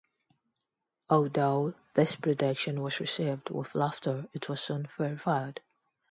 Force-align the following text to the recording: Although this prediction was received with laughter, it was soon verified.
Although 1.11 1.75
this 1.93 2.15
prediction 2.15 2.81
was 2.81 2.99
received 2.99 3.51
with 3.51 3.75
laughter, 3.75 4.27
it 4.33 4.49
was 4.49 4.59
soon 4.59 4.87
verified. 4.97 5.61